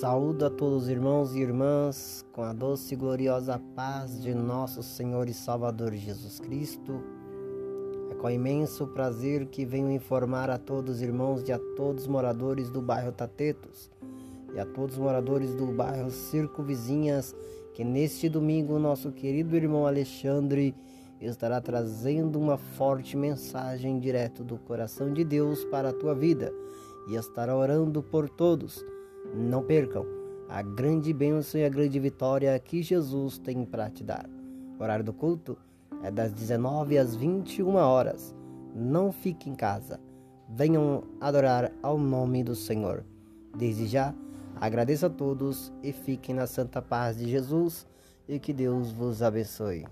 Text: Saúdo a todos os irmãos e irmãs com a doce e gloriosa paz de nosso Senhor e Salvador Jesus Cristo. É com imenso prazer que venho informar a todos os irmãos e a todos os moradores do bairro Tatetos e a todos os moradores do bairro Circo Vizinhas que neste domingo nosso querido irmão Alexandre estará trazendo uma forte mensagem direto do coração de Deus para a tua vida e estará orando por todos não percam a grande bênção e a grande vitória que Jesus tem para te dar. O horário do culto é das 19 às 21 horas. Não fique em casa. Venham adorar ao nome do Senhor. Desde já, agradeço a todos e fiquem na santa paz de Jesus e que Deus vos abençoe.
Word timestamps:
Saúdo 0.00 0.44
a 0.44 0.50
todos 0.50 0.82
os 0.82 0.88
irmãos 0.90 1.34
e 1.34 1.38
irmãs 1.38 2.22
com 2.30 2.42
a 2.42 2.52
doce 2.52 2.92
e 2.92 2.96
gloriosa 2.98 3.58
paz 3.74 4.20
de 4.20 4.34
nosso 4.34 4.82
Senhor 4.82 5.26
e 5.26 5.32
Salvador 5.32 5.94
Jesus 5.94 6.38
Cristo. 6.38 7.02
É 8.10 8.14
com 8.14 8.28
imenso 8.28 8.86
prazer 8.88 9.46
que 9.46 9.64
venho 9.64 9.90
informar 9.90 10.50
a 10.50 10.58
todos 10.58 10.96
os 10.96 11.02
irmãos 11.02 11.48
e 11.48 11.50
a 11.50 11.58
todos 11.78 12.02
os 12.02 12.08
moradores 12.08 12.68
do 12.68 12.82
bairro 12.82 13.10
Tatetos 13.10 13.90
e 14.54 14.60
a 14.60 14.66
todos 14.66 14.96
os 14.96 15.02
moradores 15.02 15.54
do 15.54 15.64
bairro 15.68 16.10
Circo 16.10 16.62
Vizinhas 16.62 17.34
que 17.72 17.82
neste 17.82 18.28
domingo 18.28 18.78
nosso 18.78 19.10
querido 19.10 19.56
irmão 19.56 19.86
Alexandre 19.86 20.74
estará 21.18 21.58
trazendo 21.58 22.38
uma 22.38 22.58
forte 22.58 23.16
mensagem 23.16 23.98
direto 23.98 24.44
do 24.44 24.58
coração 24.58 25.10
de 25.10 25.24
Deus 25.24 25.64
para 25.64 25.88
a 25.88 25.94
tua 25.94 26.14
vida 26.14 26.52
e 27.08 27.16
estará 27.16 27.56
orando 27.56 28.02
por 28.02 28.28
todos 28.28 28.84
não 29.34 29.62
percam 29.62 30.04
a 30.48 30.62
grande 30.62 31.12
bênção 31.12 31.60
e 31.60 31.64
a 31.64 31.68
grande 31.68 31.98
vitória 31.98 32.58
que 32.58 32.82
Jesus 32.82 33.38
tem 33.38 33.64
para 33.64 33.90
te 33.90 34.04
dar. 34.04 34.28
O 34.78 34.82
horário 34.82 35.04
do 35.04 35.12
culto 35.12 35.56
é 36.02 36.10
das 36.10 36.32
19 36.32 36.98
às 36.98 37.16
21 37.16 37.74
horas. 37.74 38.34
Não 38.74 39.10
fique 39.10 39.50
em 39.50 39.54
casa. 39.54 39.98
Venham 40.48 41.02
adorar 41.20 41.72
ao 41.82 41.98
nome 41.98 42.44
do 42.44 42.54
Senhor. 42.54 43.04
Desde 43.56 43.86
já, 43.86 44.14
agradeço 44.60 45.06
a 45.06 45.10
todos 45.10 45.72
e 45.82 45.92
fiquem 45.92 46.34
na 46.34 46.46
santa 46.46 46.80
paz 46.80 47.16
de 47.16 47.28
Jesus 47.28 47.86
e 48.28 48.38
que 48.38 48.52
Deus 48.52 48.92
vos 48.92 49.22
abençoe. 49.22 49.86